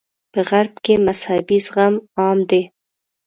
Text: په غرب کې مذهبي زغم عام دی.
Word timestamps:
په 0.33 0.39
غرب 0.49 0.73
کې 0.85 0.93
مذهبي 1.05 1.57
زغم 1.65 1.95
عام 2.19 2.37
دی. 2.49 2.63